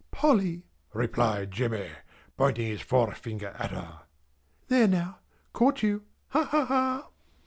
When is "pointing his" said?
2.35-2.81